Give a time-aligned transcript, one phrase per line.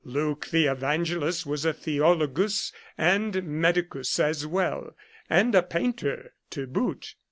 [0.03, 4.97] Luke the Evangelist was a theologus and medicus as well,
[5.29, 7.13] and a painter to boot.